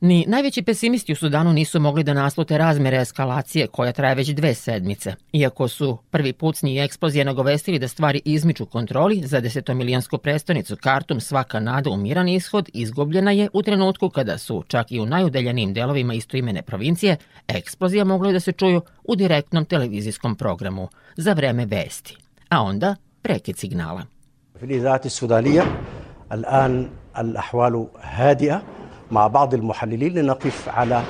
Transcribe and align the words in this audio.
Ni 0.00 0.24
najveći 0.28 0.62
pesimisti 0.62 1.12
u 1.12 1.16
Sudanu 1.16 1.52
nisu 1.52 1.80
mogli 1.80 2.02
da 2.04 2.14
naslute 2.14 2.58
razmere 2.58 2.96
eskalacije 2.96 3.66
koja 3.66 3.92
traje 3.92 4.14
već 4.14 4.28
dve 4.28 4.54
sedmice. 4.54 5.14
Iako 5.32 5.68
su 5.68 5.98
prvi 6.10 6.32
pucnji 6.32 6.74
i 6.74 6.78
eksplozije 6.78 7.24
nagovestili 7.24 7.78
da 7.78 7.88
stvari 7.88 8.20
izmiču 8.24 8.66
kontroli, 8.66 9.22
za 9.24 9.40
desetomilijansku 9.40 10.18
prestonicu 10.18 10.76
Kartum 10.76 11.20
svaka 11.20 11.60
nada 11.60 11.90
u 11.90 11.96
miran 11.96 12.28
ishod 12.28 12.68
izgubljena 12.72 13.30
je 13.30 13.48
u 13.52 13.62
trenutku 13.62 14.10
kada 14.10 14.38
su, 14.38 14.64
čak 14.68 14.92
i 14.92 15.00
u 15.00 15.06
najudaljenijim 15.06 15.74
delovima 15.74 16.14
istoimene 16.14 16.62
provincije, 16.62 17.16
eksplozija 17.48 18.04
mogla 18.04 18.32
da 18.32 18.40
se 18.40 18.52
čuju 18.52 18.82
u 19.04 19.16
direktnom 19.16 19.64
televizijskom 19.64 20.36
programu 20.36 20.88
za 21.16 21.32
vreme 21.32 21.66
vesti, 21.66 22.16
a 22.48 22.62
onda 22.62 22.96
prekid 23.22 23.56
signala. 23.56 24.02
في 24.58 24.64
الإذاعات 24.64 25.06
السودانية 25.06 25.62
الآن 26.32 26.90
الأحوال 27.18 27.86
هادئة 28.00 28.62
مع 29.10 29.26
بعض 29.26 29.54
المحللين 29.54 30.14
لنقف 30.14 30.68
على 30.68 31.02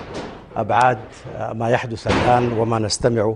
أبعاد 0.57 0.99
ما 1.55 1.71
يحدث 1.71 2.07
الآن 2.07 2.53
وما 2.53 2.79
نستمع 2.79 3.35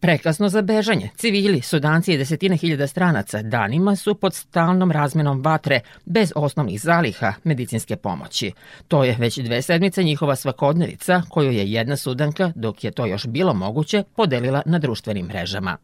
Prekasno 0.00 0.48
za 0.48 0.62
bežanje, 0.62 1.10
civili, 1.16 1.60
sudanci 1.60 2.12
i 2.12 2.18
desetine 2.18 2.56
hiljada 2.56 2.86
stranaca 2.86 3.42
danima 3.42 3.96
su 3.96 4.14
pod 4.14 4.34
stalnom 4.34 4.92
razmenom 4.92 5.42
vatre 5.42 5.80
bez 6.06 6.32
osnovnih 6.36 6.80
zaliha 6.80 7.32
medicinske 7.44 7.96
pomoći. 7.96 8.52
To 8.88 9.04
je 9.04 9.16
već 9.18 9.38
dve 9.38 9.62
sedmice 9.62 10.02
njihova 10.02 10.36
svakodnevica 10.36 11.22
koju 11.28 11.50
je 11.50 11.72
jedna 11.72 11.96
sudanka, 11.96 12.52
dok 12.54 12.84
je 12.84 12.90
to 12.90 13.06
još 13.06 13.26
bilo 13.26 13.54
moguće, 13.54 14.04
podelila 14.16 14.62
na 14.66 14.78
društvenim 14.78 15.26
mrežama. 15.26 15.76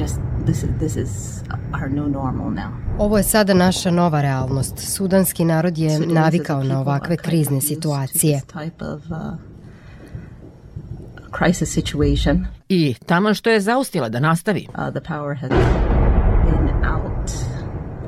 Just 0.00 0.37
this 0.48 0.62
is 0.62 0.70
this 0.78 0.96
is 0.96 1.42
our 1.72 1.88
new 1.90 2.08
normal 2.08 2.50
now. 2.50 2.70
Ovo 2.98 3.16
je 3.16 3.22
sada 3.22 3.54
naša 3.54 3.90
nova 3.90 4.22
realnost. 4.22 4.78
Sudanski 4.78 5.44
narod 5.44 5.78
je 5.78 5.98
navikao 5.98 6.62
na 6.62 6.80
ovakve 6.80 7.16
krizne 7.16 7.60
situacije. 7.60 8.40
uh, 8.54 9.34
crisis 11.38 11.74
situation. 11.74 12.46
I 12.68 12.94
tamo 13.06 13.34
što 13.34 13.50
je 13.50 13.60
zaustila 13.60 14.08
da 14.08 14.20
nastavi. 14.20 14.66
Uh, 14.68 14.90
the 14.90 15.00
power 15.00 15.36
has 15.40 15.50
been 15.50 16.84
out. 16.84 17.30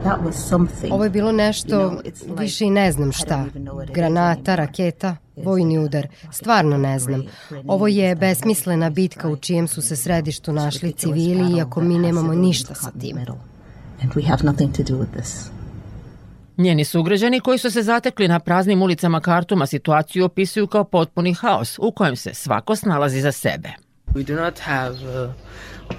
That 0.03 0.20
was 0.20 0.48
something. 0.48 0.93
Ovo 0.93 1.05
je 1.05 1.11
bilo 1.11 1.33
nešto, 1.33 2.00
više 2.39 2.65
i 2.65 2.70
ne 2.70 2.93
znam 2.93 3.12
šta. 3.12 3.47
Granata, 3.95 4.55
raketa, 4.55 5.17
vojni 5.45 5.79
udar. 5.79 6.07
Stvarno 6.33 6.79
ne 6.79 6.99
znam. 6.99 7.23
Ovo 7.67 7.89
je 7.89 8.15
besmislena 8.15 8.91
bitka 8.91 9.29
u 9.29 9.37
čijem 9.37 9.69
su 9.69 9.83
se 9.83 9.97
središtu 9.97 10.53
našli 10.53 10.93
civili, 10.93 11.57
iako 11.57 11.81
mi 11.81 11.99
nemamo 11.99 12.35
ništa 12.35 12.75
sa 12.75 12.91
tim. 13.01 13.19
And 14.03 14.13
we 14.13 14.29
have 14.29 14.45
nothing 14.45 14.77
to 14.77 14.83
do 14.83 14.95
with 14.95 15.21
this. 15.21 15.51
Njeni 16.57 16.85
sugrađani 16.85 17.41
koji 17.41 17.59
su 17.59 17.71
se 17.71 17.83
zatekli 17.83 18.29
na 18.29 18.41
praznim 18.41 18.83
ulicama 18.83 19.21
Kartuma 19.21 19.67
situaciju 19.67 20.25
opisuju 20.25 20.67
kao 20.67 20.85
potpuni 20.85 21.35
haos 21.35 21.79
u 21.79 21.93
kojem 21.93 22.17
se 22.17 22.35
svako 22.35 22.77
snalazi 22.77 23.21
za 23.21 23.33
sebe. 23.33 23.69
We 24.15 24.27
do 24.27 24.45
not 24.45 24.59
have 24.59 24.91
uh, 24.91 25.31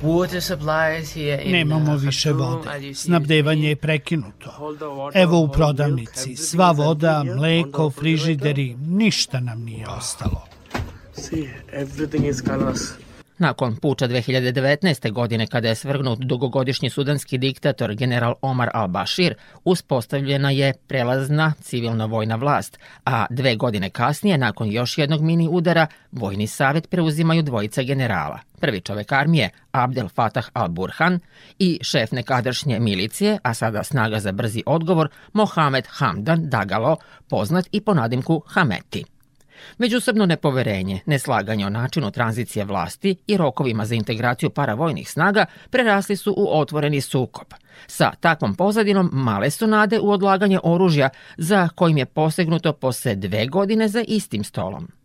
water 0.02 0.42
supplies 0.42 1.14
here 1.14 1.42
in 1.44 1.52
Nemamo 1.52 1.94
uh, 1.94 2.02
više 2.02 2.34
vode. 2.34 2.94
Snabdevanje 2.94 3.70
je 3.70 3.76
prekinuto. 3.76 4.78
Evo 5.14 5.40
u 5.40 5.48
prodavnici, 5.48 6.36
sva 6.36 6.72
voda, 6.72 7.24
mleko, 7.24 7.90
frižideri, 7.90 8.76
ništa 8.88 9.40
nam 9.40 9.64
nije 9.64 9.88
ostalo. 9.88 10.48
See, 11.14 11.50
everything 11.74 12.30
is 12.30 12.44
colors. 12.46 12.82
Nakon 13.42 13.76
puča 13.76 14.08
2019. 14.08 15.12
godine 15.12 15.48
kada 15.48 15.68
je 15.68 15.76
svrgnut 15.76 16.20
dugogodišnji 16.20 16.90
sudanski 16.90 17.38
diktator 17.38 17.96
general 17.96 18.34
Omar 18.42 18.70
al-Bashir, 18.74 19.34
uspostavljena 19.64 20.52
je 20.52 20.74
prelazna 20.88 21.54
civilno-vojna 21.62 22.36
vlast, 22.36 22.80
a 23.06 23.26
dve 23.30 23.56
godine 23.56 23.90
kasnije, 23.90 24.38
nakon 24.38 24.72
još 24.72 24.98
jednog 24.98 25.22
mini 25.22 25.48
udara, 25.52 25.88
vojni 26.12 26.48
savet 26.48 26.90
preuzimaju 26.90 27.44
dvojica 27.44 27.84
generala. 27.84 28.40
Prvi 28.60 28.82
čovek 28.82 29.12
armije, 29.12 29.50
Abdel 29.72 30.08
Fatah 30.08 30.46
al-Burhan, 30.54 31.20
i 31.60 31.80
šef 31.82 32.12
nekadašnje 32.12 32.80
milicije, 32.80 33.38
a 33.44 33.54
sada 33.54 33.84
snaga 33.84 34.20
za 34.20 34.32
brzi 34.32 34.64
odgovor, 34.66 35.10
Mohamed 35.34 35.88
Hamdan 35.90 36.50
Dagalo, 36.50 36.98
poznat 37.30 37.66
i 37.72 37.82
po 37.82 37.94
nadimku 37.94 38.44
Hameti. 38.48 39.04
Međusobno 39.78 40.26
nepoverenje, 40.26 41.00
neslaganje 41.06 41.66
o 41.66 41.70
načinu 41.70 42.12
tranzicije 42.12 42.66
vlasti 42.66 43.16
i 43.28 43.38
rokovima 43.38 43.86
za 43.86 43.96
integraciju 43.96 44.50
paravojnih 44.50 45.12
snaga 45.12 45.46
prerasli 45.70 46.16
su 46.16 46.34
u 46.38 46.60
otvoreni 46.60 47.02
sukob. 47.02 47.48
Sa 47.88 48.12
takvom 48.20 48.56
pozadinom 48.56 49.10
male 49.14 49.50
su 49.50 49.68
nade 49.68 50.00
u 50.00 50.12
odlaganje 50.12 50.60
oružja 50.64 51.10
za 51.38 51.70
kojim 51.76 51.98
je 51.98 52.06
posegnuto 52.06 52.74
posle 52.74 53.16
dve 53.16 53.48
godine 53.48 53.88
za 53.88 54.04
istim 54.08 54.44
stolom. 54.44 55.01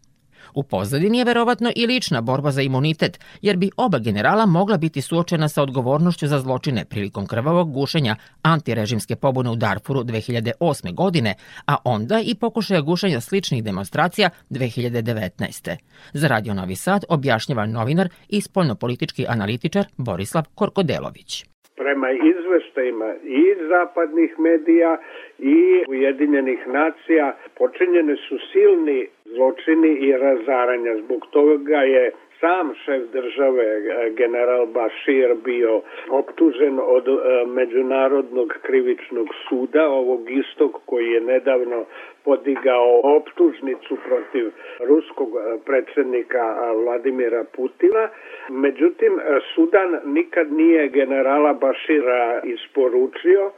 U 0.54 0.62
pozadini 0.62 1.18
je 1.18 1.24
verovatno 1.24 1.70
i 1.76 1.86
lična 1.86 2.20
borba 2.20 2.50
za 2.50 2.62
imunitet, 2.62 3.20
jer 3.42 3.56
bi 3.56 3.70
oba 3.76 3.98
generala 3.98 4.46
mogla 4.46 4.76
biti 4.76 5.02
suočena 5.02 5.48
sa 5.48 5.62
odgovornošću 5.62 6.26
za 6.26 6.38
zločine 6.38 6.84
prilikom 6.90 7.26
krvavog 7.26 7.72
gušenja 7.72 8.16
antirežimske 8.42 9.16
pobune 9.16 9.50
u 9.50 9.56
Darfuru 9.56 10.00
2008. 10.00 10.94
godine, 10.94 11.34
a 11.66 11.76
onda 11.84 12.20
i 12.24 12.34
pokušaja 12.40 12.80
gušenja 12.80 13.20
sličnih 13.20 13.64
demonstracija 13.64 14.30
2019. 14.50 15.76
Za 16.12 16.28
Radio 16.28 16.54
Novi 16.54 16.76
Sad 16.76 17.04
objašnjava 17.08 17.66
novinar 17.66 18.08
i 18.28 18.40
spoljnopolitički 18.40 19.26
analitičar 19.28 19.84
Borislav 19.96 20.44
Korkodelović. 20.54 21.44
Prema 21.76 22.08
izveštajima 22.10 23.14
i 23.40 23.44
zapadnih 23.68 24.30
medija 24.38 24.98
i 25.38 25.56
Ujedinjenih 25.88 26.58
nacija 26.66 27.36
počinjene 27.58 28.16
su 28.28 28.36
silni 28.52 29.08
zločini 29.34 29.88
i 29.88 30.12
razaranja. 30.12 30.96
Zbog 30.96 31.26
toga 31.30 31.78
je 31.82 32.12
sam 32.40 32.74
šef 32.84 33.02
države 33.12 33.64
eh, 33.64 34.10
general 34.10 34.66
Bashir 34.66 35.34
bio 35.44 35.80
optužen 36.10 36.78
od 36.82 37.08
eh, 37.08 37.46
Međunarodnog 37.46 38.54
krivičnog 38.62 39.28
suda, 39.48 39.88
ovog 39.88 40.30
istog 40.30 40.80
koji 40.86 41.10
je 41.10 41.20
nedavno 41.20 41.84
podigao 42.24 43.00
optužnicu 43.02 43.96
protiv 44.08 44.50
ruskog 44.80 45.28
eh, 45.28 45.58
predsednika 45.66 46.72
Vladimira 46.84 47.44
Putina. 47.56 48.08
Međutim, 48.48 49.12
Sudan 49.54 50.00
nikad 50.04 50.52
nije 50.52 50.88
generala 50.88 51.52
Bashira 51.52 52.40
isporučio, 52.44 53.50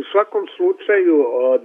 U 0.00 0.02
svakom 0.12 0.44
slučaju 0.56 1.16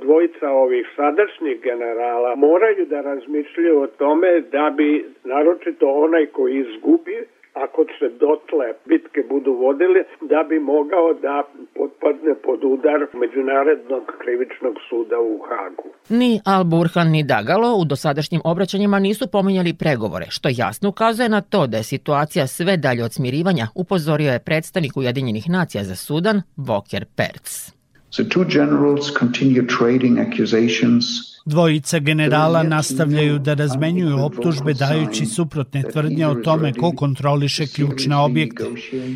dvojica 0.01 0.47
ovih 0.49 0.85
sadašnjih 0.95 1.61
generala 1.61 2.35
moraju 2.35 2.85
da 2.85 3.01
razmišljaju 3.01 3.81
o 3.81 3.87
tome 3.87 4.41
da 4.41 4.73
bi, 4.77 5.05
naročito 5.23 5.85
onaj 6.05 6.25
koji 6.25 6.53
izgubi, 6.59 7.17
ako 7.53 7.85
se 7.99 8.09
dotle 8.09 8.73
bitke 8.85 9.21
budu 9.29 9.51
vodile, 9.53 10.03
da 10.21 10.43
bi 10.49 10.59
mogao 10.59 11.13
da 11.13 11.43
potpadne 11.75 12.35
pod 12.35 12.63
udar 12.63 12.99
Međunarodnog 13.13 14.03
krivičnog 14.21 14.75
suda 14.89 15.19
u 15.19 15.39
Hagu. 15.49 15.89
Ni 16.09 16.39
Al-Burhan 16.45 17.11
ni 17.11 17.23
Dagalo 17.23 17.77
u 17.81 17.85
dosadašnjim 17.85 18.41
obraćanjima 18.45 18.99
nisu 18.99 19.25
pominjali 19.31 19.73
pregovore, 19.79 20.25
što 20.29 20.49
jasno 20.51 20.89
ukazuje 20.89 21.29
na 21.29 21.41
to 21.41 21.67
da 21.67 21.77
je 21.77 21.83
situacija 21.83 22.47
sve 22.47 22.77
dalje 22.77 23.03
od 23.03 23.13
smirivanja, 23.13 23.65
upozorio 23.75 24.31
je 24.31 24.43
predstavnik 24.45 24.97
Ujedinjenih 24.97 25.49
nacija 25.49 25.83
za 25.83 25.95
Sudan, 25.95 26.41
Voker 26.57 27.05
Perc. 27.17 27.76
The 28.15 28.23
two 28.23 28.45
generals 28.49 29.11
continue 29.19 29.67
trading 29.67 30.19
accusations 30.19 31.05
Dvojica 31.47 31.99
generala 31.99 32.63
nastavljaju 32.63 33.39
da 33.39 33.53
razmenjuju 33.53 34.25
optužbe 34.25 34.73
dajući 34.73 35.25
suprotne 35.25 35.83
tvrdnje 35.91 36.27
o 36.27 36.35
tome 36.35 36.73
ko 36.73 36.91
kontroliše 36.91 37.67
ključne 37.67 38.15
objekte. 38.15 38.63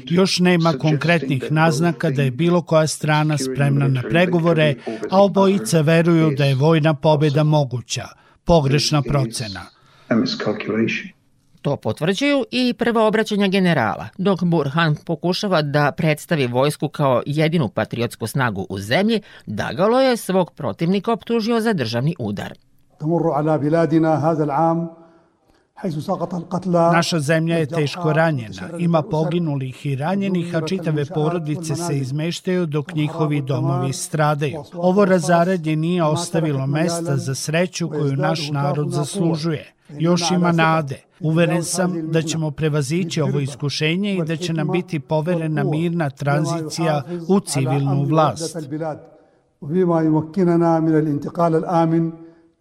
Još 0.10 0.40
nema 0.40 0.74
konkretnih 0.74 1.52
naznaka 1.52 2.10
da 2.10 2.22
je 2.22 2.32
bilo 2.32 2.62
koja 2.62 2.88
strana 2.88 3.38
spremna 3.38 3.88
na 3.88 4.02
pregovore, 4.10 4.76
a 5.10 5.24
obojica 5.24 5.82
veruju 5.82 6.32
da 6.38 6.46
je 6.46 6.56
vojna 6.56 6.94
pobeda 6.94 7.44
moguća. 7.44 8.08
Pogrešna 8.46 9.02
procena 9.02 9.66
to 11.62 11.76
potvrđuju 11.76 12.46
i 12.52 12.74
prva 12.74 13.08
obraćanja 13.08 13.48
generala, 13.48 14.08
dok 14.18 14.44
Burhan 14.44 14.96
pokušava 15.06 15.62
da 15.62 15.92
predstavi 15.92 16.48
vojsku 16.48 16.90
kao 16.90 17.24
jedinu 17.26 17.70
patriotsku 17.70 18.28
snagu 18.28 18.66
u 18.70 18.80
zemlji, 18.80 19.22
Dagalo 19.46 20.02
je 20.02 20.18
svog 20.18 20.52
protivnika 20.52 21.14
optužio 21.14 21.62
za 21.62 21.74
državni 21.74 22.16
udar. 22.20 22.54
تمر 23.02 23.32
على 23.32 23.58
بلادنا 23.58 24.32
هذا 24.32 24.44
العام 24.44 24.90
Naša 26.94 27.20
zemlja 27.20 27.58
je 27.58 27.66
teško 27.66 28.14
ranjena, 28.14 28.70
ima 28.80 29.02
poginulih 29.02 29.86
i 29.86 29.96
ranjenih, 29.96 30.56
a 30.56 30.68
čitave 30.68 31.06
porodice 31.06 31.76
se 31.76 31.98
izmeštaju 31.98 32.66
dok 32.66 32.94
njihovi 32.94 33.42
domovi 33.42 33.94
stradaju. 33.94 34.64
Ovo 34.74 35.06
razaradje 35.06 35.76
nije 35.76 36.04
ostavilo 36.04 36.68
mesta 36.68 37.18
za 37.18 37.36
sreću 37.36 37.90
koju 37.90 38.16
naš 38.16 38.50
narod 38.52 38.92
zaslužuje. 38.92 39.74
Još 40.00 40.32
ima 40.32 40.52
nade. 40.52 41.02
Uveren 41.20 41.64
sam 41.64 42.12
da 42.12 42.22
ćemo 42.22 42.52
prevazići 42.52 43.22
ovo 43.22 43.40
iskušenje 43.40 44.16
i 44.16 44.24
da 44.26 44.36
će 44.36 44.54
nam 44.54 44.72
biti 44.72 45.00
poverena 45.00 45.64
mirna 45.64 46.10
tranzicija 46.10 47.04
u 47.28 47.40
civilnu 47.40 48.04
vlast. 48.04 48.58
وفيما 49.62 50.02
يمكننا 50.02 50.80
من 50.80 50.96
الانتقال 51.02 51.56
الآمن 51.56 52.12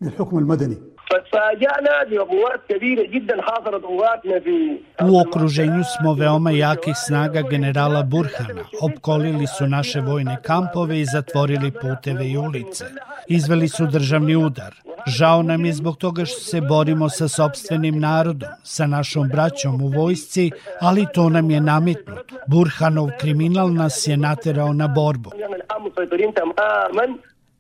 للحكم 0.01 0.39
المدني. 0.39 0.77
فتفاجأنا 1.11 2.05
بمجموعات 2.05 2.61
كبيرة 2.69 3.07
جدا 3.07 3.43
حاصرت 3.43 3.85
أوقاتنا 3.85 4.41
في 4.41 4.79
U 5.01 5.21
okruženju 5.21 5.85
smo 5.85 6.15
veoma 6.15 6.51
jakih 6.51 6.95
snaga 6.97 7.43
generala 7.43 8.03
Burhana. 8.03 8.65
Opkolili 8.81 9.47
su 9.47 9.67
naše 9.67 10.01
vojne 10.01 10.37
kampove 10.43 11.01
i 11.01 11.05
zatvorili 11.05 11.71
puteve 11.71 12.29
i 12.29 12.37
ulice. 12.37 12.85
Izveli 13.29 13.69
su 13.69 13.87
državni 13.87 14.37
udar. 14.37 14.75
Žao 15.07 15.43
nam 15.43 15.65
je 15.65 15.73
zbog 15.73 15.97
toga 15.97 16.25
što 16.25 16.41
se 16.41 16.61
borimo 16.61 17.09
sa 17.09 17.29
sobstvenim 17.29 17.99
narodom, 17.99 18.49
sa 18.63 18.87
našom 18.87 19.29
braćom 19.29 19.83
u 19.83 19.89
vojsci, 19.89 20.51
ali 20.81 21.07
to 21.15 21.29
nam 21.29 21.51
je 21.51 21.61
nametnuto. 21.61 22.35
Burhanov 22.47 23.09
kriminal 23.21 23.73
nas 23.73 24.07
je 24.07 24.17
naterao 24.17 24.73
na 24.73 24.89
borbu. 24.89 25.31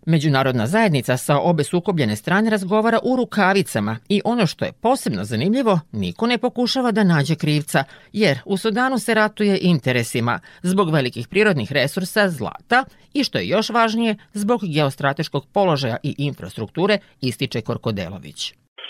Međunarodna 0.06 0.67
zajednica 0.67 1.17
sa 1.17 1.35
obe 1.38 1.64
sukobljene 1.64 2.17
strane 2.17 2.50
razgovara 2.50 2.99
u 3.05 3.17
rukavicama 3.17 3.97
i 4.08 4.20
ono 4.25 4.47
što 4.47 4.64
je 4.64 4.73
posebno 4.82 5.25
zanimljivo, 5.25 5.81
niko 5.93 6.26
ne 6.26 6.38
pokušava 6.38 6.91
da 6.91 7.05
nađe 7.05 7.35
krivca, 7.35 7.85
jer 8.12 8.37
u 8.44 8.56
Sudanu 8.56 8.99
se 8.99 9.14
ratuje 9.14 9.58
interesima 9.61 10.41
zbog 10.62 10.93
velikih 10.93 11.29
prirodnih 11.31 11.73
resursa 11.73 12.29
zlata 12.29 12.85
i 13.14 13.25
što 13.25 13.38
je 13.38 13.49
još 13.49 13.70
važnije, 13.70 14.17
zbog 14.32 14.61
geostrateškog 14.75 15.43
položaja 15.55 15.97
i 16.03 16.14
infrastrukture, 16.19 16.99
ističe 17.20 17.61
Korkodelović. 17.61 18.41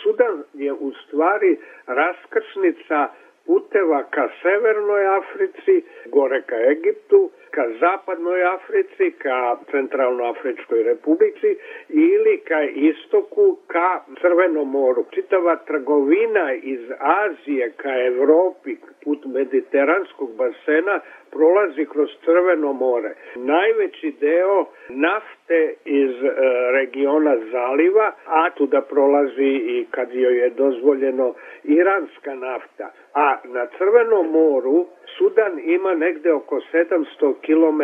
Sudan 0.02 0.36
je 0.64 0.72
u 0.72 0.90
stvari 1.02 1.52
raskrsnica 1.86 2.98
puteva 3.46 4.00
ka 4.14 4.24
Severnoj 4.42 5.04
Africi, 5.20 5.76
gore 6.16 6.40
ka 6.50 6.58
Egiptu, 6.74 7.20
ka 7.55 7.64
zapadnoj 7.81 8.43
Africi, 8.44 9.11
ka 9.19 9.56
Centralnoafričkoj 9.70 10.82
republici 10.82 11.56
ili 11.88 12.41
ka 12.49 12.62
istoku, 12.62 13.58
ka 13.67 14.00
Crvenom 14.20 14.70
moru. 14.70 15.05
Čitava 15.14 15.56
trgovina 15.56 16.55
iz 16.55 16.81
Azije 16.99 17.73
ka 17.76 17.93
Evropi 18.06 18.76
put 19.05 19.25
mediteranskog 19.25 20.31
basena 20.37 21.00
prolazi 21.31 21.87
kroz 21.93 22.08
Crveno 22.25 22.73
more. 22.73 23.14
Najveći 23.35 24.14
deo 24.20 24.64
nafte 24.88 25.75
iz 25.85 26.11
e, 26.25 26.32
regiona 26.73 27.37
zaliva, 27.52 28.12
a 28.26 28.50
tu 28.50 28.67
da 28.67 28.81
prolazi 28.81 29.52
i 29.76 29.87
kad 29.91 30.08
joj 30.12 30.38
je 30.38 30.50
dozvoljeno 30.50 31.35
iranska 31.64 32.35
nafta. 32.35 32.91
A 33.14 33.37
na 33.44 33.67
Crvenom 33.79 34.31
moru 34.31 34.87
Sudan 35.19 35.58
ima 35.64 35.94
negde 35.94 36.32
oko 36.32 36.61
700 36.73 37.35
km 37.46 37.82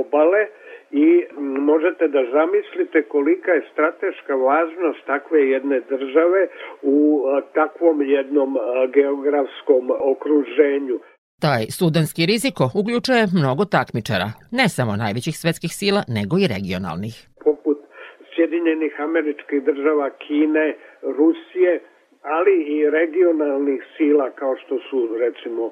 obale 0.00 0.42
i 0.90 1.24
možete 1.70 2.08
da 2.08 2.20
zamislite 2.32 3.02
kolika 3.02 3.50
je 3.50 3.68
strateška 3.72 4.34
važnost 4.34 5.00
takve 5.06 5.40
jedne 5.48 5.80
države 5.80 6.48
u 6.82 7.24
takvom 7.54 8.02
jednom 8.02 8.58
geografskom 8.94 9.90
okruženju. 10.12 10.98
Taj 11.46 11.62
sudanski 11.78 12.22
riziko 12.26 12.64
uključuje 12.80 13.22
mnogo 13.40 13.64
takmičara, 13.76 14.28
ne 14.58 14.66
samo 14.76 14.92
najvećih 15.04 15.34
svetskih 15.38 15.72
sila, 15.80 16.00
nego 16.18 16.34
i 16.38 16.50
regionalnih. 16.54 17.14
Poput 17.44 17.78
Sjedinjenih 18.32 18.94
američkih 19.08 19.58
država, 19.70 20.06
Kine, 20.22 20.66
Rusije, 21.18 21.72
ali 22.36 22.54
i 22.76 22.90
regionalnih 22.90 23.80
sila 23.96 24.30
kao 24.30 24.54
što 24.62 24.74
su 24.86 24.98
recimo 25.24 25.62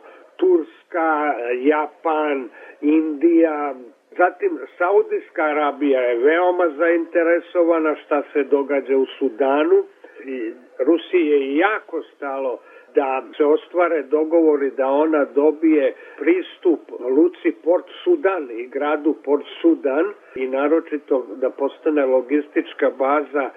Turska, 0.41 1.35
Japan, 1.61 2.49
Indija, 2.81 3.75
Zatim, 4.19 4.59
Saudijska 4.79 5.43
Arabija 5.43 6.01
je 6.01 6.19
veoma 6.19 6.69
zainteresovana 6.69 7.97
šta 7.97 8.23
se 8.33 8.45
događa 8.45 8.97
u 8.97 9.07
Sudanu. 9.19 9.85
I 10.25 10.53
Rusiji 10.79 11.27
je 11.27 11.57
jako 11.57 12.03
stalo 12.03 12.59
da 12.95 13.23
se 13.37 13.45
ostvare 13.45 14.03
dogovori 14.03 14.71
da 14.71 14.87
ona 14.87 15.25
dobije 15.25 15.95
pristup 16.19 16.81
Luci 17.01 17.53
Port 17.65 17.87
Sudan 18.05 18.51
i 18.51 18.67
gradu 18.67 19.15
Port 19.25 19.45
Sudan 19.63 20.13
i 20.35 20.47
naročito 20.47 21.27
da 21.37 21.51
postane 21.51 22.07
logistička 22.07 22.91
baza 22.99 23.51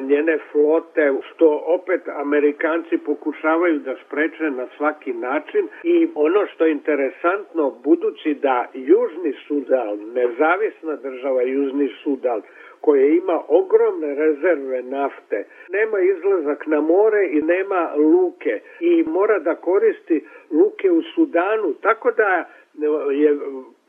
njene 0.00 0.38
flote, 0.52 1.12
što 1.28 1.62
opet 1.66 2.08
Amerikanci 2.08 2.98
pokušavaju 2.98 3.78
da 3.78 3.94
spreče 4.06 4.50
na 4.50 4.66
svaki 4.76 5.12
način. 5.12 5.68
I 5.82 6.08
ono 6.14 6.46
što 6.46 6.64
je 6.64 6.72
interesantno, 6.72 7.74
budući 7.84 8.34
da 8.34 8.66
Južni 8.74 9.32
Sudan, 9.46 9.98
nezavisna 10.14 10.96
država 10.96 11.42
Južni 11.42 11.88
Sudan, 12.02 12.42
koje 12.80 13.16
ima 13.16 13.40
ogromne 13.48 14.14
rezerve 14.14 14.82
nafte, 14.82 15.44
nema 15.68 16.00
izlazak 16.00 16.66
na 16.66 16.80
more 16.80 17.28
i 17.32 17.42
nema 17.42 17.92
luke 17.96 18.60
i 18.80 19.04
mora 19.06 19.38
da 19.38 19.54
koristi 19.54 20.24
luke 20.50 20.90
u 20.90 21.02
Sudanu, 21.02 21.74
tako 21.82 22.10
da 22.10 22.44
je 23.10 23.38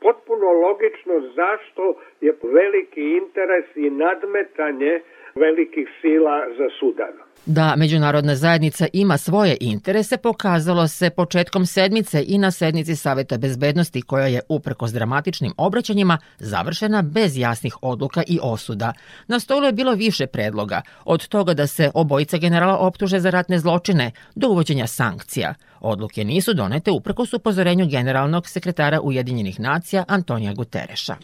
potpuno 0.00 0.52
logično 0.52 1.20
zašto 1.20 1.94
je 2.20 2.34
veliki 2.42 3.02
interes 3.02 3.64
i 3.74 3.90
nadmetanje 3.90 5.00
velikih 5.34 5.88
sila 6.00 6.36
za 6.58 6.68
Sudan. 6.80 7.30
Da 7.46 7.74
međunarodna 7.76 8.36
zajednica 8.36 8.86
ima 8.92 9.18
svoje 9.18 9.56
interese 9.60 10.16
pokazalo 10.16 10.88
se 10.88 11.10
početkom 11.10 11.66
sedmice 11.66 12.24
i 12.26 12.38
na 12.38 12.50
sednici 12.50 12.96
Saveta 12.96 13.38
bezbednosti 13.38 14.02
koja 14.02 14.26
je 14.26 14.40
uprkos 14.48 14.92
dramatičnim 14.92 15.52
obraćanjima 15.56 16.18
završena 16.38 17.02
bez 17.02 17.38
jasnih 17.38 17.74
odluka 17.82 18.22
i 18.28 18.38
osuda. 18.42 18.92
Na 19.28 19.40
stolu 19.40 19.66
je 19.66 19.72
bilo 19.72 19.92
više 19.92 20.26
predloga, 20.26 20.82
od 21.04 21.28
toga 21.28 21.54
da 21.54 21.66
se 21.66 21.90
obojica 21.94 22.38
generala 22.38 22.78
optuže 22.78 23.20
za 23.20 23.30
ratne 23.30 23.58
zločine 23.58 24.10
do 24.34 24.48
uvođenja 24.48 24.86
sankcija. 24.86 25.54
Odluke 25.80 26.24
nisu 26.24 26.54
donete 26.54 26.90
uprkos 26.90 27.32
upozorenju 27.32 27.86
generalnog 27.86 28.48
sekretara 28.48 29.00
Ujedinjenih 29.00 29.60
nacija 29.60 30.04
Antonija 30.08 30.52
Gutereša. 30.54 31.16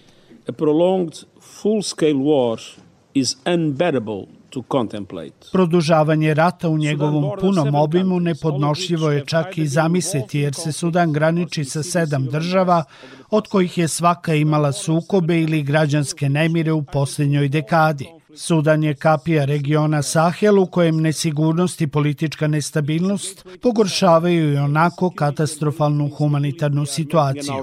A 0.48 0.52
prolonged 0.52 1.14
full-scale 1.40 2.22
war 2.22 2.85
is 3.16 3.36
unbearable 3.46 4.26
to 4.50 4.62
contemplate. 4.72 5.48
Produžavanje 5.52 6.34
rata 6.34 6.68
u 6.68 6.78
njegovom 6.78 7.30
punom 7.40 7.74
obimu 7.74 8.20
nepodnošljivo 8.20 9.10
je 9.10 9.24
čak 9.26 9.58
i 9.58 9.66
zamisliti 9.66 10.38
jer 10.38 10.54
se 10.54 10.72
Sudan 10.72 11.12
graniči 11.12 11.64
sa 11.64 11.82
sedam 11.82 12.26
država 12.26 12.84
od 13.30 13.48
kojih 13.48 13.78
je 13.78 13.88
svaka 13.88 14.34
imala 14.34 14.72
sukobe 14.72 15.40
ili 15.40 15.62
građanske 15.62 16.28
nemire 16.28 16.72
u 16.72 16.82
posljednjoj 16.82 17.48
dekadi. 17.48 18.06
Sudan 18.34 18.84
je 18.84 18.94
kapija 18.94 19.44
regiona 19.44 20.02
Sahel 20.02 20.58
u 20.58 20.66
kojem 20.66 21.00
nesigurnost 21.00 21.80
i 21.80 21.86
politička 21.86 22.46
nestabilnost 22.46 23.46
pogoršavaju 23.62 24.52
i 24.52 24.56
onako 24.56 25.10
katastrofalnu 25.10 26.08
humanitarnu 26.08 26.86
situaciju. 26.86 27.54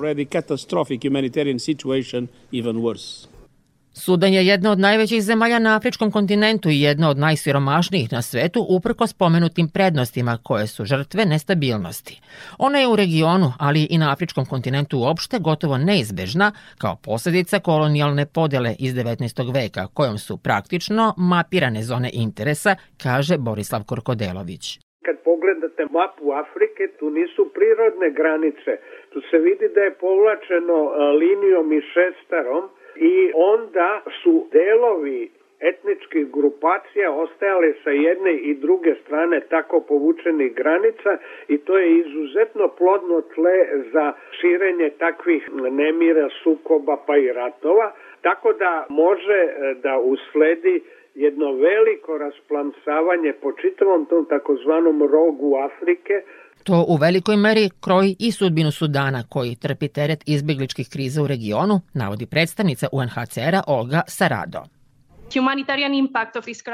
Sudan 3.95 4.33
je 4.33 4.45
jedna 4.45 4.71
od 4.71 4.79
najvećih 4.79 5.21
zemalja 5.21 5.59
na 5.59 5.75
afričkom 5.77 6.11
kontinentu 6.11 6.69
i 6.69 6.81
jedna 6.81 7.09
od 7.09 7.17
najsiromašnijih 7.17 8.11
na 8.11 8.21
svetu 8.21 8.65
uprko 8.69 9.07
spomenutim 9.07 9.67
prednostima 9.73 10.37
koje 10.43 10.67
su 10.67 10.85
žrtve 10.85 11.25
nestabilnosti. 11.25 12.21
Ona 12.59 12.77
je 12.79 12.87
u 12.87 12.95
regionu, 12.95 13.49
ali 13.59 13.87
i 13.89 13.97
na 13.97 14.11
afričkom 14.13 14.45
kontinentu 14.45 14.97
uopšte 14.99 15.39
gotovo 15.39 15.77
neizbežna 15.77 16.51
kao 16.81 16.95
posljedica 17.05 17.59
kolonijalne 17.59 18.25
podele 18.25 18.71
iz 18.79 18.93
19. 18.93 19.53
veka 19.59 19.83
kojom 19.97 20.17
su 20.17 20.37
praktično 20.37 21.13
mapirane 21.17 21.81
zone 21.83 22.09
interesa, 22.13 22.75
kaže 23.03 23.35
Borislav 23.37 23.81
Korkodelović. 23.83 24.79
Kad 25.05 25.15
pogledate 25.29 25.83
mapu 25.97 26.25
Afrike, 26.43 26.83
tu 26.99 27.05
nisu 27.19 27.41
prirodne 27.57 28.07
granice. 28.19 28.71
Tu 29.11 29.19
se 29.29 29.37
vidi 29.47 29.67
da 29.75 29.81
je 29.81 29.97
povlačeno 30.05 30.77
linijom 31.21 31.67
i 31.77 31.81
šestarom, 31.93 32.63
i 32.95 33.31
onda 33.35 34.01
su 34.23 34.47
delovi 34.51 35.29
etničkih 35.59 36.31
grupacija 36.31 37.11
ostajale 37.11 37.73
sa 37.83 37.89
jedne 37.89 38.33
i 38.33 38.53
druge 38.53 38.95
strane 39.03 39.39
tako 39.39 39.79
povučenih 39.79 40.55
granica 40.55 41.17
i 41.47 41.57
to 41.57 41.77
je 41.77 41.97
izuzetno 41.97 42.67
plodno 42.67 43.21
tle 43.21 43.57
za 43.93 44.13
širenje 44.31 44.89
takvih 44.89 45.49
nemira, 45.71 46.29
sukoba 46.43 46.97
pa 47.07 47.17
i 47.17 47.33
ratova, 47.33 47.91
tako 48.21 48.53
da 48.53 48.85
može 48.89 49.39
e, 49.43 49.75
da 49.83 49.99
usledi 49.99 50.81
jedno 51.15 51.53
veliko 51.53 52.17
rasplamsavanje 52.17 53.33
po 53.41 53.51
čitavom 53.51 54.05
tom 54.05 54.25
takozvanom 54.25 55.01
rogu 55.11 55.55
Afrike, 55.55 56.21
To 56.63 56.85
u 56.87 56.95
velikoj 56.95 57.37
meri 57.37 57.69
kroji 57.79 58.15
i 58.19 58.31
sudbinu 58.31 58.71
Sudana 58.71 59.23
koji 59.23 59.55
trpi 59.55 59.87
teret 59.87 60.23
izbjegličkih 60.25 60.89
kriza 60.89 61.21
u 61.21 61.27
regionu, 61.27 61.81
navodi 61.93 62.25
predstavnica 62.25 62.87
UNHCR-a 62.91 63.63
Olga 63.67 64.01
Sarado. 64.07 64.63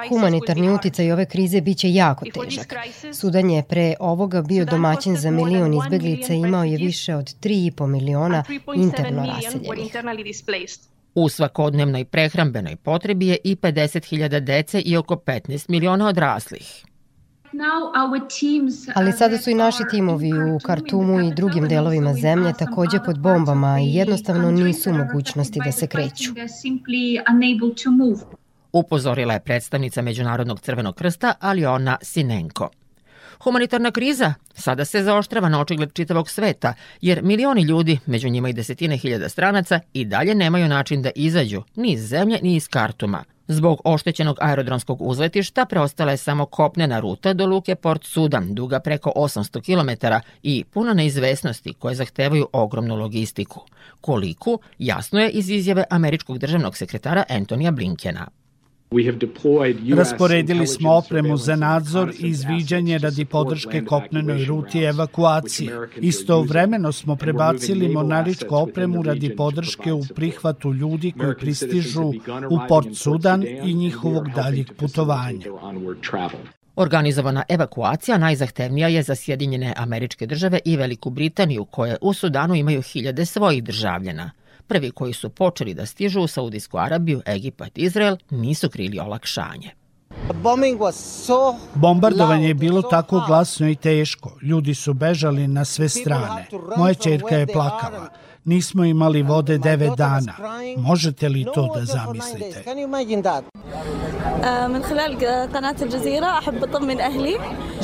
Humanitarni 0.10 0.70
uticaj 0.70 1.12
ove 1.12 1.26
krize 1.26 1.62
biće 1.62 1.94
jako 1.94 2.26
težak. 2.26 2.74
Sudan 3.14 3.50
je 3.50 3.64
pre 3.64 3.94
ovoga 4.00 4.42
bio 4.42 4.66
domaćin 4.66 5.16
za 5.18 5.32
milion 5.32 5.74
izbeglica 5.74 6.34
i 6.34 6.38
imao 6.38 6.64
je 6.64 6.78
više 6.78 7.16
od 7.16 7.26
3,5 7.26 7.88
miliona 7.88 8.44
interno 8.76 9.26
raseljenih. 9.26 9.92
U 11.16 11.30
svakodnevnoj 11.30 12.06
prehrambenoj 12.06 12.76
potrebi 12.76 13.28
je 13.28 13.38
i 13.44 13.56
50.000 13.56 14.40
dece 14.40 14.82
i 14.82 14.98
oko 14.98 15.16
15 15.16 15.70
miliona 15.70 16.08
odraslih. 16.08 16.86
Ali 18.96 19.12
sada 19.12 19.38
su 19.38 19.50
i 19.50 19.54
naši 19.54 19.84
timovi 19.92 20.34
u 20.34 20.60
Kartumu 20.60 21.20
i 21.22 21.34
drugim 21.34 21.68
delovima 21.68 22.14
zemlje 22.14 22.54
takođe 22.60 23.00
pod 23.06 23.20
bombama 23.20 23.80
i 23.80 23.94
jednostavno 23.94 24.52
nisu 24.52 24.90
u 24.90 24.94
mogućnosti 24.94 25.60
da 25.66 25.72
se 25.72 25.88
kreću. 25.88 26.32
Upozorila 28.72 29.34
je 29.34 29.40
predstavnica 29.40 30.02
Međunarodnog 30.02 30.60
crvenog 30.60 30.96
krsta 30.96 31.34
Aliona 31.40 31.98
Sinenko. 32.02 32.70
Humanitarna 33.44 33.92
kriza 33.92 34.34
sada 34.54 34.86
se 34.86 35.04
zaoštrava 35.04 35.50
na 35.50 35.62
očigled 35.62 35.94
čitavog 35.94 36.30
sveta, 36.30 36.74
jer 37.02 37.24
milioni 37.24 37.62
ljudi, 37.62 38.00
među 38.06 38.30
njima 38.30 38.50
i 38.50 38.54
desetine 38.54 38.98
hiljada 38.98 39.30
stranaca, 39.30 39.80
i 39.94 40.06
dalje 40.06 40.36
nemaju 40.36 40.68
način 40.68 41.02
da 41.02 41.10
izađu 41.16 41.64
ni 41.76 41.92
iz 41.92 42.08
zemlje 42.08 42.40
ni 42.42 42.56
iz 42.56 42.68
Kartuma. 42.68 43.24
Zbog 43.52 43.82
oštećenog 43.84 44.38
aerodromskog 44.42 45.02
uzletišta 45.02 45.66
preostala 45.66 46.12
je 46.12 46.18
samo 46.18 46.46
kopnena 46.46 47.00
ruta 47.00 47.34
do 47.34 47.46
luke 47.46 47.76
Port 47.76 48.04
Sudan, 48.06 48.56
duga 48.56 48.80
preko 48.80 49.14
800 49.16 49.62
km 49.62 50.08
i 50.44 50.64
puna 50.64 50.94
neizvesnosti 50.94 51.74
koje 51.74 51.96
zahtevaju 51.96 52.48
ogromnu 52.54 52.96
logistiku. 52.96 53.62
Koliku, 54.02 54.60
jasno 54.80 55.20
je 55.20 55.30
iz 55.30 55.50
izjave 55.50 55.84
američkog 55.90 56.38
državnog 56.38 56.78
sekretara 56.78 57.24
Antonija 57.30 57.72
Blinkena. 57.72 58.28
Rasporedili 59.96 60.68
smo 60.68 60.94
opremu 60.94 61.38
za 61.38 61.56
nadzor 61.56 62.12
i 62.20 62.28
izviđanje 62.28 62.98
radi 62.98 63.26
podrške 63.26 63.86
kopnenoj 63.86 64.46
ruti 64.46 64.80
evakuacije. 64.80 65.90
Istovremeno 65.98 66.92
smo 66.92 67.16
prebacili 67.16 67.90
monaričku 67.90 68.56
opremu 68.56 69.04
radi 69.04 69.36
podrške 69.36 69.94
u 69.94 70.04
prihvatu 70.16 70.74
ljudi 70.74 71.12
koji 71.12 71.36
pristižu 71.36 72.04
u 72.50 72.60
Port 72.68 72.88
Sudan 72.96 73.44
i 73.44 73.74
njihovog 73.74 74.30
daljeg 74.36 74.68
putovanja. 74.78 75.46
Organizovana 76.76 77.44
evakuacija 77.50 78.18
najzahtevnija 78.18 78.88
je 78.88 79.04
za 79.04 79.16
Sjedinjene 79.16 79.74
američke 79.78 80.26
države 80.26 80.60
i 80.66 80.78
Veliku 80.78 81.10
Britaniju, 81.10 81.66
koje 81.66 81.98
u 82.02 82.14
Sudanu 82.14 82.56
imaju 82.56 82.82
hiljade 82.82 83.26
svojih 83.26 83.64
državljena. 83.64 84.32
Prvi 84.70 84.92
koji 84.92 85.14
su 85.14 85.30
počeli 85.30 85.74
da 85.74 85.86
stižu 85.86 86.22
u 86.22 86.28
Saudijsku 86.28 86.78
Arabiju, 86.78 87.22
Egipat 87.26 87.78
Izrael 87.78 88.18
nisu 88.30 88.70
krili 88.70 89.00
olakšanje. 89.00 89.72
Bombardovanje 91.76 92.48
je 92.48 92.54
bilo 92.54 92.82
tako 92.82 93.24
glasno 93.28 93.70
i 93.70 93.76
teško. 93.76 94.38
Ljudi 94.42 94.76
su 94.76 94.94
bežali 94.94 95.48
na 95.48 95.66
sve 95.66 95.90
strane. 95.90 96.48
Moja 96.78 96.94
čerka 96.94 97.36
je 97.36 97.48
plakala. 97.48 98.08
Nismo 98.46 98.84
imali 98.84 99.24
vode 99.24 99.58
devet 99.58 99.92
dana. 99.98 100.34
Možete 100.78 101.30
li 101.30 101.46
to 101.54 101.74
da 101.76 101.86
zamislite? 101.86 102.64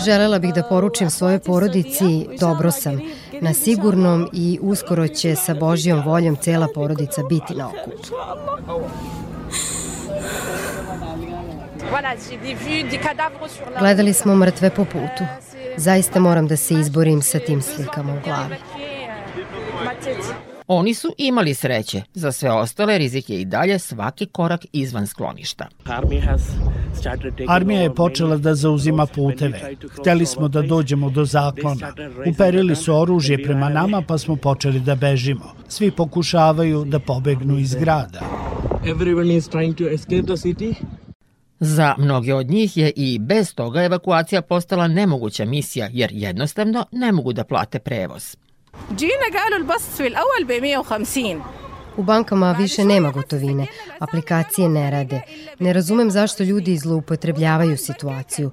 Želela 0.06 0.40
bih 0.40 0.54
da 0.54 0.64
poručim 0.64 1.10
svojoj 1.10 1.40
porodici 1.40 2.28
dobro 2.40 2.72
sam, 2.72 3.00
na 3.42 3.54
sigurnom 3.54 4.30
i 4.34 4.60
uskoro 4.62 5.08
će 5.08 5.36
sa 5.36 5.54
Božjom 5.54 6.04
voljom 6.06 6.36
cela 6.36 6.68
porodica 6.74 7.24
biti 7.24 7.56
na 7.56 7.68
okupu. 7.68 8.16
Gledali 13.80 14.14
smo 14.14 14.36
mrtve 14.36 14.70
po 14.70 14.86
putu. 14.86 15.24
Zaista 15.78 16.20
moram 16.20 16.48
da 16.48 16.58
se 16.58 16.74
izborim 16.74 17.22
sa 17.22 17.40
tim 17.40 17.62
slikama 17.62 18.14
u 18.14 18.20
glavi. 18.26 18.56
Oni 20.68 20.94
su 20.94 21.08
imali 21.18 21.54
sreće. 21.54 22.02
Za 22.14 22.32
sve 22.32 22.52
ostale 22.52 22.98
rizik 22.98 23.30
je 23.30 23.42
i 23.42 23.46
dalje 23.46 23.80
svaki 23.80 24.26
korak 24.26 24.66
izvan 24.74 25.08
skloništa. 25.08 25.68
Armija 27.48 27.82
je 27.82 27.96
počela 27.96 28.38
da 28.38 28.56
zauzima 28.56 29.06
puteve. 29.06 29.76
Hteli 30.00 30.26
smo 30.26 30.48
da 30.48 30.62
dođemo 30.62 31.10
do 31.10 31.26
zaklona. 31.26 31.94
Uperili 32.28 32.76
su 32.76 32.96
oružje 32.96 33.44
prema 33.44 33.70
nama 33.70 34.02
pa 34.08 34.18
smo 34.18 34.36
počeli 34.36 34.80
da 34.80 34.96
bežimo. 34.96 35.54
Svi 35.68 35.92
pokušavaju 35.92 36.86
da 36.86 37.00
pobegnu 37.00 37.60
iz 37.60 37.76
grada. 37.76 38.22
Everyone 38.86 39.38
is 39.38 39.50
trying 39.50 39.76
to 39.78 39.90
escape 39.90 40.24
the 40.24 40.34
city. 40.34 40.74
Za 41.60 41.96
mnoge 41.98 42.34
od 42.34 42.50
njih 42.50 42.78
je 42.78 42.92
i 42.96 43.20
bez 43.20 43.56
toga 43.56 43.84
evakuacija 43.84 44.42
postala 44.42 44.88
nemoguća 44.88 45.46
misija 45.46 45.90
jer 45.92 46.10
jednostavno 46.14 46.86
ne 46.92 47.12
mogu 47.12 47.34
da 47.34 47.44
plate 47.44 47.80
prevoz. 47.80 48.36
Džina 48.96 49.30
galu 49.32 49.56
البسط 49.58 49.90
في 49.98 50.08
الأول 50.08 50.44
ب 50.48 50.52
150. 50.52 51.42
U 51.98 52.04
bankama 52.04 52.52
više 52.52 52.86
nema 52.86 53.12
gotovine, 53.12 53.68
aplikacije 54.00 54.70
ne 54.70 54.92
rade. 54.92 55.22
Ne 55.60 55.74
razumem 55.74 56.12
zašto 56.12 56.44
ljudi 56.44 56.78
zloupotrebljavaju 56.78 57.78
situaciju 57.78 58.52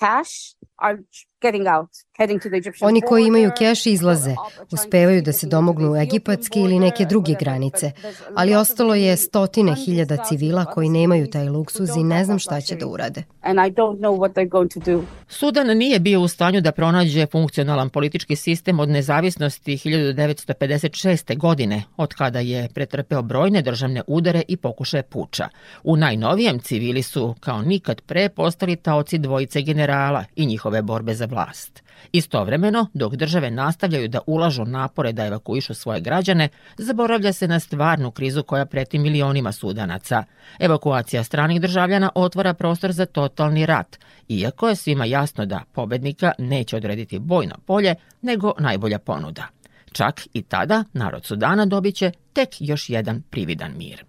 cash 0.00 0.54
are 0.76 0.98
getting 1.40 1.66
out, 1.68 1.90
heading 2.18 2.42
to 2.42 2.48
the 2.48 2.56
Egyptian 2.56 2.88
Oni 2.88 3.00
koji 3.00 3.26
imaju 3.26 3.50
keš 3.58 3.86
izlaze, 3.86 4.34
uspevaju 4.72 5.22
da 5.22 5.32
se 5.32 5.46
domognu 5.46 5.96
egipatske 5.96 6.60
ili 6.60 6.78
neke 6.78 7.04
druge 7.04 7.34
granice, 7.40 7.90
ali 8.34 8.54
ostalo 8.54 8.94
je 8.94 9.16
stotine 9.16 9.74
hiljada 9.74 10.24
civila 10.24 10.64
koji 10.64 10.88
nemaju 10.88 11.30
taj 11.30 11.48
luksuz 11.48 11.88
i 11.96 12.04
ne 12.04 12.24
znam 12.24 12.38
šta 12.38 12.60
će 12.60 12.76
da 12.76 12.86
urade. 12.86 13.22
And 13.40 13.58
I 13.58 13.70
don't 13.74 13.98
know 13.98 14.16
what 14.16 14.32
they're 14.32 14.48
going 14.48 14.70
to 14.70 14.80
do. 14.80 15.02
Sudan 15.28 15.66
nije 15.78 15.98
bio 15.98 16.20
u 16.20 16.28
stanju 16.28 16.60
da 16.60 16.72
pronađe 16.72 17.26
funkcionalan 17.26 17.90
politički 17.90 18.36
sistem 18.36 18.80
od 18.80 18.88
nezavisnosti 18.88 19.76
1956. 19.76 21.38
godine, 21.38 21.82
od 21.96 22.14
kada 22.14 22.40
je 22.40 22.68
pretrpeo 22.74 23.22
brojne 23.22 23.62
državne 23.62 24.02
udare 24.06 24.42
i 24.48 24.56
pokušaje 24.56 25.02
puča. 25.02 25.48
U 25.84 25.96
najnovijem 25.96 26.58
civili 26.58 27.02
su, 27.02 27.34
kao 27.40 27.62
nikad 27.62 28.00
pre, 28.00 28.28
postali 28.28 28.76
taoci 28.76 29.18
dvojice 29.18 29.62
generala 29.88 30.24
i 30.36 30.46
njihove 30.46 30.82
borbe 30.82 31.14
za 31.14 31.26
vlast. 31.26 31.82
Istovremeno, 32.12 32.86
dok 32.94 33.14
države 33.14 33.50
nastavljaju 33.50 34.08
da 34.08 34.20
ulažu 34.26 34.64
napore 34.64 35.12
da 35.12 35.26
evakuišu 35.26 35.74
svoje 35.74 36.00
građane, 36.00 36.48
zaboravlja 36.78 37.32
se 37.32 37.48
na 37.48 37.60
stvarnu 37.60 38.10
krizu 38.10 38.42
koja 38.42 38.66
preti 38.66 38.98
milionima 38.98 39.52
sudanaca. 39.52 40.24
Evakuacija 40.58 41.24
stranih 41.24 41.60
državljana 41.60 42.10
otvara 42.14 42.54
prostor 42.54 42.92
za 42.92 43.06
totalni 43.06 43.66
rat, 43.66 43.98
iako 44.28 44.68
je 44.68 44.76
svima 44.76 45.04
jasno 45.04 45.46
da 45.46 45.62
pobednika 45.72 46.32
neće 46.38 46.76
odrediti 46.76 47.18
bojno 47.18 47.54
polje, 47.66 47.94
nego 48.22 48.52
najbolja 48.58 48.98
ponuda. 48.98 49.46
Čak 49.92 50.20
i 50.32 50.42
tada 50.42 50.84
narod 50.92 51.24
Sudana 51.24 51.66
dobiće 51.66 52.12
tek 52.32 52.48
još 52.60 52.90
jedan 52.90 53.22
prividan 53.30 53.72
mir. 53.76 54.04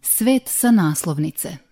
Svet 0.00 0.42
sa 0.46 0.70
naslovnice– 0.70 1.56